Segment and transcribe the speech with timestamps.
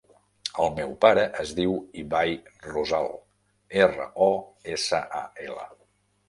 [0.61, 2.33] El meu pare es diu Ibai
[2.69, 3.11] Rosal:
[3.83, 4.31] erra, o,
[4.79, 5.69] essa, a, ela.